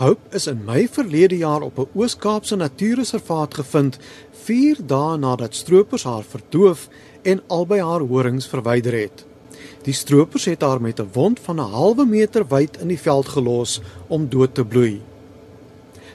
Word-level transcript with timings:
Hope 0.00 0.32
is 0.32 0.46
in 0.46 0.62
Mei 0.64 0.86
verlede 0.88 1.36
jaar 1.36 1.60
op 1.60 1.78
'n 1.78 1.88
Oos-Kaapse 1.92 2.56
natuurreservaat 2.56 3.54
gevind, 3.54 3.98
4 4.32 4.76
dae 4.86 5.16
nadat 5.16 5.54
stroopers 5.54 6.04
haar 6.04 6.22
verdoof 6.22 6.88
en 7.22 7.42
albei 7.46 7.82
haar 7.82 8.00
horings 8.00 8.46
verwyder 8.46 8.92
het. 8.92 9.26
Die 9.82 9.92
stroopers 9.92 10.44
het 10.44 10.62
haar 10.62 10.80
met 10.80 11.00
'n 11.00 11.10
wond 11.12 11.40
van 11.40 11.56
'n 11.56 11.70
halwe 11.72 12.06
meter 12.06 12.46
wyd 12.48 12.76
in 12.80 12.88
die 12.88 12.98
veld 12.98 13.28
gelos 13.28 13.80
om 14.06 14.28
dood 14.28 14.54
te 14.54 14.64
bloei. 14.64 15.02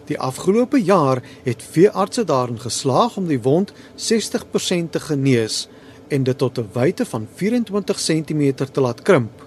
Die 0.05 0.19
afgelope 0.19 0.83
jaar 0.83 1.21
het 1.43 1.63
veeartse 1.63 2.23
daarin 2.23 2.59
geslaag 2.59 3.17
om 3.17 3.27
die 3.27 3.41
wond 3.41 3.73
60% 3.95 4.91
te 4.91 4.99
genees 4.99 5.67
en 6.07 6.23
dit 6.23 6.37
tot 6.37 6.57
'n 6.57 6.69
wyte 6.73 7.05
van 7.05 7.27
24 7.35 7.97
cm 7.97 8.53
te 8.71 8.81
laat 8.81 9.01
krimp. 9.01 9.44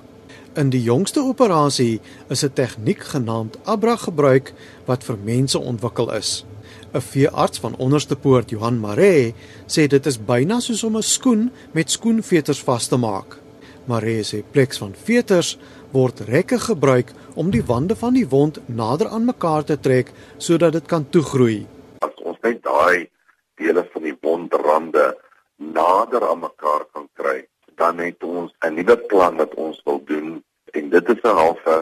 In 0.58 0.72
die 0.74 0.82
jongste 0.82 1.22
operasie 1.22 2.00
is 2.34 2.42
'n 2.44 2.52
tegniek 2.52 3.02
genaamd 3.14 3.58
Abra 3.64 3.96
gebruik 3.96 4.52
wat 4.86 5.04
vir 5.04 5.16
mense 5.24 5.58
ontwikkel 5.58 6.10
is. 6.12 6.44
'n 6.92 7.00
Veearts 7.00 7.58
van 7.58 7.76
Onderste 7.76 8.16
Poort, 8.16 8.50
Johan 8.50 8.80
Maree, 8.80 9.34
sê 9.66 9.86
dit 9.86 10.06
is 10.06 10.18
byna 10.18 10.60
soos 10.60 10.82
om 10.82 10.96
'n 10.96 11.02
skoen 11.02 11.52
met 11.72 11.90
skoenveters 11.90 12.62
vas 12.62 12.86
te 12.86 12.96
maak. 12.96 13.38
Maree 13.84 14.22
sê 14.22 14.42
pleks 14.50 14.78
van 14.78 14.94
veters 15.04 15.58
word 15.92 16.20
rekke 16.20 16.58
gebruik 16.58 17.12
om 17.34 17.50
die 17.50 17.64
wande 17.64 17.96
van 17.96 18.14
die 18.14 18.28
wond 18.28 18.58
nader 18.66 19.08
aan 19.08 19.24
mekaar 19.24 19.64
te 19.64 19.80
trek 19.80 20.12
sodat 20.38 20.72
dit 20.72 20.86
kan 20.86 21.06
toegroei. 21.10 21.66
As 21.98 22.14
ons 22.24 22.38
net 22.42 22.62
daai 22.62 23.08
dele 23.54 23.88
van 23.92 24.02
die 24.02 24.18
wondrade 24.20 25.16
nader 25.56 26.28
aan 26.28 26.40
mekaar 26.40 26.84
kan 26.92 27.08
kry, 27.14 27.46
dan 27.78 27.98
het 27.98 28.22
ons 28.22 28.52
'n 28.66 28.74
nuwe 28.74 28.96
plan 29.10 29.36
wat 29.36 29.54
ons 29.54 29.80
wil 29.84 30.00
doen 30.04 30.44
en 30.76 30.90
dit 30.90 31.08
is 31.14 31.22
'n 31.22 31.40
halfe 31.42 31.76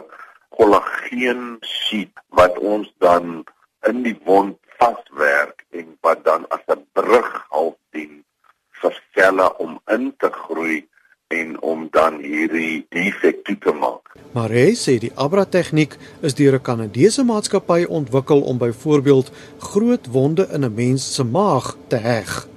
kollageen 0.49 1.57
sheet 1.61 2.13
wat 2.29 2.57
ons 2.57 2.93
dan 2.97 3.43
in 3.89 4.03
die 4.03 4.19
wond 4.25 4.57
vaswerk 4.77 5.65
en 5.69 5.97
wat 6.01 6.23
dan 6.23 6.45
as 6.55 6.63
'n 6.67 6.85
brug 6.93 7.45
half 7.49 7.77
dien 7.91 8.23
vir 8.81 8.93
selle 9.13 9.57
om 9.57 9.79
in 9.85 10.13
te 10.17 10.29
groei 10.31 10.87
en 11.27 11.61
om 11.61 11.87
dan 11.91 12.19
hierdie 12.23 12.85
defek 12.89 13.43
toe 13.43 13.57
te 13.57 13.71
maak. 13.71 14.15
Maar 14.31 14.49
hy 14.49 14.71
sê 14.79 14.97
die 14.99 15.11
Abra 15.15 15.45
tegniek 15.45 15.97
is 16.21 16.33
deur 16.33 16.53
'n 16.55 16.61
Kanadese 16.61 17.23
maatskappy 17.23 17.83
ontwikkel 17.89 18.41
om 18.41 18.57
byvoorbeeld 18.57 19.31
groot 19.59 20.05
wonde 20.07 20.47
in 20.51 20.63
'n 20.63 20.73
mens 20.73 21.13
se 21.15 21.23
maag 21.23 21.75
te 21.87 21.95
heg. 21.95 22.47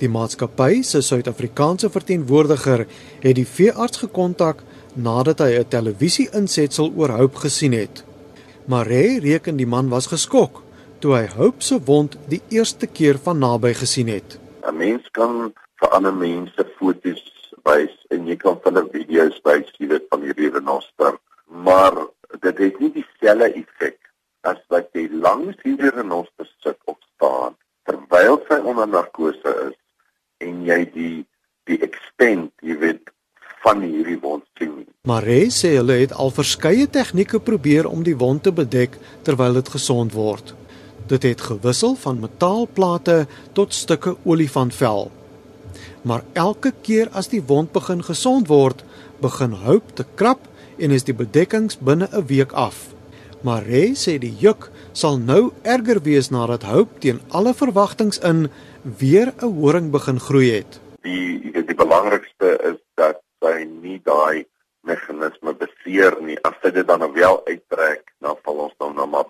Die 0.00 0.08
maatskappy 0.08 0.80
se 0.80 1.02
Suid-Afrikaanse 1.04 1.90
verteenwoordiger 1.92 2.86
het 3.20 3.34
die 3.36 3.44
veearts 3.44 4.00
gekontak 4.00 4.62
nadat 4.96 5.42
hy 5.44 5.58
'n 5.58 5.68
televisie-insetsel 5.68 6.88
oor 6.96 7.12
Hope 7.18 7.36
gesien 7.44 7.72
het. 7.76 8.04
Maree 8.64 9.20
reken 9.20 9.56
die 9.56 9.66
man 9.66 9.88
was 9.88 10.06
geskok 10.06 10.62
toe 11.00 11.12
hy 11.16 11.26
Hope 11.36 11.62
se 11.62 11.76
wond 11.84 12.16
die 12.28 12.40
eerste 12.48 12.86
keer 12.86 13.18
van 13.18 13.38
naby 13.38 13.74
gesien 13.74 14.08
het. 14.08 14.38
'n 14.64 14.76
Mens 14.76 15.04
kan 15.12 15.52
vir 15.80 15.88
ander 15.88 16.14
mense 16.14 16.64
foto's 16.78 17.22
wys 17.64 17.94
en 18.10 18.26
jy 18.26 18.36
kan 18.36 18.56
hulle 18.64 18.88
video's 18.92 19.40
wys 19.44 19.68
jy 19.78 19.86
weet 19.92 20.06
van 20.08 20.22
hierdie 20.22 20.50
renoster 20.50 21.18
maar 21.48 21.94
dit 22.40 22.58
het 22.58 22.80
nie 22.80 22.92
dieselfde 22.92 23.52
effek 23.52 23.98
as 24.40 24.60
wat 24.68 24.88
jy 24.94 25.08
langs 25.12 25.56
hierdie 25.62 25.92
renoster 25.92 26.48
sit 26.64 26.78
of 26.84 26.96
staan 27.14 27.52
terwyl 27.84 28.40
sy 28.48 28.58
onder 28.64 28.88
narkose 28.88 29.52
is 29.68 29.76
en 30.40 30.64
jy 30.66 30.80
die 30.94 31.16
die 31.70 31.78
extent 31.86 32.50
jy 32.62 32.76
weet 32.80 33.12
van 33.62 33.84
hierdie 33.84 34.18
wond 34.20 34.44
sien 34.58 34.86
Mare 35.08 35.40
sê 35.54 35.76
hulle 35.76 36.00
het 36.00 36.12
al 36.12 36.32
verskeie 36.34 36.86
tegnieke 36.86 37.40
probeer 37.40 37.86
om 37.88 38.02
die 38.04 38.16
wond 38.16 38.42
te 38.44 38.52
bedek 38.52 38.98
terwyl 39.24 39.54
dit 39.56 39.68
gesond 39.68 40.12
word. 40.12 40.52
Dit 41.08 41.24
het 41.24 41.40
gewissel 41.40 41.96
van 42.02 42.20
metaalplate 42.20 43.24
tot 43.56 43.74
stukke 43.74 44.16
olifantvel 44.24 45.08
maar 46.02 46.24
elke 46.32 46.72
keer 46.82 47.10
as 47.12 47.28
die 47.28 47.42
wond 47.46 47.72
begin 47.72 48.02
gesond 48.04 48.48
word, 48.48 48.84
begin 49.20 49.52
Hope 49.64 49.92
te 49.94 50.06
krap 50.14 50.46
en 50.80 50.94
is 50.96 51.04
die 51.04 51.16
bedekkings 51.16 51.78
binne 51.78 52.08
'n 52.12 52.26
week 52.26 52.52
af. 52.52 52.94
Mare 53.42 53.92
sê 53.94 54.18
die 54.18 54.34
juk 54.38 54.70
sal 54.92 55.18
nou 55.18 55.52
erger 55.62 56.00
wees 56.02 56.30
nadat 56.30 56.66
Hope 56.66 56.98
teen 56.98 57.20
alle 57.30 57.54
verwagtinge 57.54 58.18
in 58.26 58.50
weer 58.82 59.32
'n 59.38 59.52
horing 59.60 59.90
begin 59.90 60.20
groei 60.20 60.50
het. 60.50 60.80
Die 61.02 61.40
die, 61.52 61.64
die 61.64 61.74
belangrikste 61.74 62.58
is 62.70 62.78
dat 62.94 63.20
sy 63.40 63.64
nie 63.64 64.00
daai 64.04 64.46
meganisme 64.82 65.54
beseer 65.54 66.16
nie. 66.20 66.38
As 66.42 66.54
dit 66.62 66.86
dan 66.86 67.12
wel 67.12 67.40
uittrek, 67.46 68.12
dan 68.18 68.36
val 68.42 68.54
ons 68.54 68.74
dan 68.78 68.94
nou 68.94 69.06
maar 69.06 69.28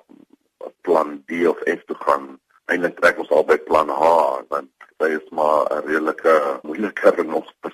plan 0.83 1.23
D 1.27 1.47
of 1.47 1.59
F 1.67 1.85
toe 1.87 1.97
gaan. 1.97 2.39
Eindelik 2.65 3.01
trek 3.01 3.19
ons 3.19 3.31
al 3.31 3.45
by 3.45 3.59
plan 3.59 3.89
H 3.89 4.05
want 4.49 4.71
sy 4.99 5.09
is 5.17 5.29
maar 5.31 5.67
'n 5.71 5.85
redelike 5.87 6.61
moeilike 6.63 7.11
renoster. 7.11 7.73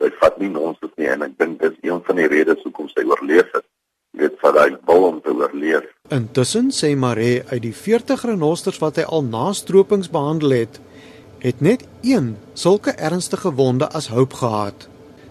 Sy 0.00 0.10
vat 0.20 0.38
nie 0.38 0.48
nonsens 0.48 0.92
nie 0.96 1.08
en 1.08 1.22
ek 1.22 1.38
dink 1.38 1.60
dis 1.60 1.76
een 1.82 2.00
van 2.04 2.16
die 2.16 2.26
redes 2.26 2.62
hoekom 2.62 2.88
sy 2.88 3.04
oorleef 3.04 3.52
het. 3.52 3.66
Dit 4.12 4.38
vir 4.40 4.52
hy 4.62 4.70
wil 4.86 5.04
om 5.04 5.20
te 5.20 5.30
oorleef. 5.30 5.99
Intussen 6.10 6.72
sê 6.74 6.96
Mare 6.98 7.44
uit 7.52 7.60
die 7.62 7.74
40 7.76 8.24
renosters 8.26 8.80
wat 8.82 8.96
hy 8.98 9.04
al 9.06 9.22
na 9.28 9.52
stropings 9.54 10.08
behandel 10.10 10.56
het, 10.56 10.80
het 11.38 11.60
net 11.62 11.84
een 12.02 12.32
sulke 12.58 12.96
ernstige 12.98 13.52
wonde 13.54 13.86
as 13.94 14.08
hoop 14.10 14.34
gehad. 14.40 14.88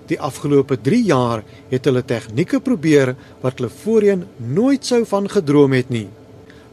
Die 0.08 0.20
afgelope 0.24 0.78
3 0.80 1.02
jaar 1.04 1.44
het 1.74 1.90
hulle 1.90 2.06
tegnieke 2.08 2.62
probeer 2.64 3.12
wat 3.44 3.60
hulle 3.60 3.70
voorheen 3.82 4.24
nooit 4.40 4.88
sou 4.88 5.04
van 5.12 5.28
gedroom 5.28 5.76
het 5.76 5.92
nie. 5.92 6.08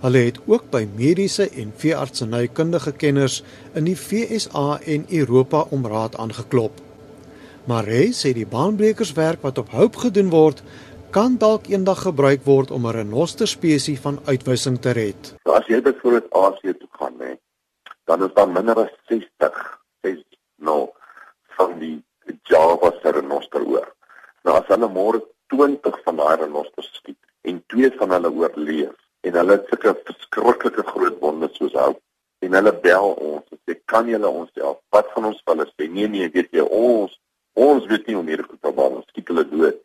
Hulle 0.04 0.22
het 0.28 0.38
ook 0.46 0.70
by 0.70 0.86
mediese 0.94 1.48
en 1.50 1.74
veeartsenykundige 1.74 2.94
kenners 2.94 3.42
in 3.74 3.90
die 3.90 3.98
FSA 3.98 4.78
en 4.86 5.10
Europa 5.10 5.66
om 5.74 5.86
raad 5.90 6.14
aangeklop. 6.14 6.78
Maree 7.66 8.12
sê 8.14 8.30
die 8.38 8.46
baanbrekerswerk 8.46 9.42
wat 9.42 9.58
op 9.58 9.74
hoop 9.74 9.98
gedoen 10.06 10.30
word, 10.30 10.62
kan 11.10 11.36
dalk 11.38 11.68
eendag 11.68 12.02
gebruik 12.02 12.44
word 12.44 12.70
om 12.70 12.86
'n 12.86 12.92
renoster 12.92 13.48
spesies 13.48 14.00
van 14.00 14.18
uitwissing 14.26 14.78
te 14.80 14.90
red. 14.90 15.34
So 15.44 15.52
as 15.52 15.66
jy 15.66 15.82
byvoorbeeld 15.82 16.32
Asië 16.32 16.74
toe 16.78 16.88
gaan, 16.98 17.14
hè, 17.18 17.34
dan 18.04 18.24
is 18.24 18.34
daar 18.34 18.48
minder 18.48 18.76
as 18.76 18.92
60, 19.08 19.80
60 20.02 20.24
nou 20.56 20.90
van 21.56 21.78
die 21.78 22.04
Java 22.42 22.92
se 23.02 23.10
renoster 23.10 23.66
oor. 23.66 23.94
Nou 24.44 24.56
as 24.56 24.66
hulle 24.66 24.88
môre 24.88 25.22
20 25.46 26.02
van 26.04 26.16
daai 26.16 26.36
renosters 26.36 26.90
skiet 26.92 27.18
en 27.42 27.62
twee 27.66 27.90
van 27.98 28.10
hulle 28.10 28.30
oorleef, 28.30 28.96
en 29.26 29.34
hulle 29.34 29.56
het 29.56 29.70
sulke 29.70 29.94
verskriklike 30.06 30.82
groot 30.86 31.16
wonde 31.20 31.48
soos 31.52 31.74
hou 31.74 31.92
en 32.46 32.54
hulle 32.58 32.72
bel 32.84 33.08
ons 33.14 33.42
en 33.54 33.60
sê 33.66 33.76
kan 33.90 34.08
julle 34.10 34.30
ons 34.40 34.50
help 34.60 34.82
wat 34.94 35.08
van 35.14 35.30
ons 35.30 35.40
hulle 35.50 35.66
sê 35.72 35.88
nee 35.96 36.10
nee 36.12 36.28
weet 36.34 36.52
jy 36.54 36.66
ons 36.78 37.16
ons 37.66 37.88
weet 37.90 38.06
nie 38.06 38.18
hoe 38.18 38.26
meer 38.28 38.44
goed 38.46 38.60
daar 38.62 38.98
ons 38.98 39.08
skiet 39.10 39.32
hulle 39.32 39.46
dood 39.50 39.80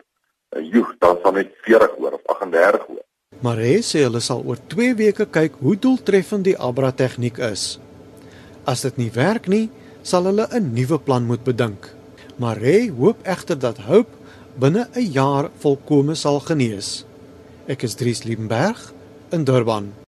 joeg 0.60 0.96
dan 1.00 1.18
van 1.24 1.34
net 1.34 1.54
40 1.64 1.98
oor 1.98 2.14
of 2.18 2.22
38 2.26 2.88
oor. 2.90 3.04
Maar 3.40 3.58
hy 3.58 3.78
sê 3.86 4.04
hulle 4.06 4.20
sal 4.20 4.44
oor 4.46 4.60
2 4.68 4.96
weke 5.00 5.26
kyk 5.26 5.56
hoe 5.64 5.76
doeltreffend 5.80 6.46
die 6.46 6.58
abra 6.58 6.92
tegniek 6.92 7.40
is. 7.40 7.80
As 8.66 8.84
dit 8.86 8.98
nie 8.98 9.12
werk 9.16 9.48
nie 9.48 9.70
sal 10.04 10.28
hulle 10.30 10.48
'n 10.52 10.74
nuwe 10.74 11.00
plan 11.00 11.26
moet 11.26 11.44
bedink. 11.44 11.94
Maar 12.38 12.58
hy 12.58 12.90
hoop 12.90 13.18
egter 13.24 13.60
dat 13.60 13.78
hoop 13.88 14.10
binne 14.60 14.88
'n 14.96 15.12
jaar 15.12 15.50
volkome 15.60 16.16
sal 16.16 16.40
genees. 16.40 17.06
Ek 17.68 17.84
is 17.84 17.96
Dries 17.96 18.24
Liebenberg 18.24 18.94
in 19.32 19.44
Durban. 19.44 19.94